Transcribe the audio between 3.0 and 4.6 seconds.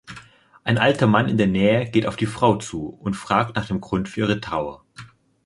fragt nach dem Grund für ihre